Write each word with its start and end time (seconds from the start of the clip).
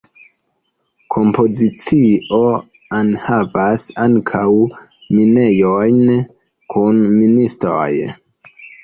Kompozicio 1.15 2.39
enhavas 2.99 3.83
ankaŭ 4.05 4.45
minejon 5.19 6.01
kun 6.75 6.99
ministoj. 7.21 7.91